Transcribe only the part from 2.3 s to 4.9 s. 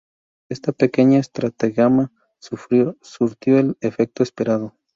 surtió el efecto esperado.